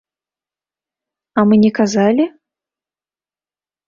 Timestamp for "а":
1.39-1.43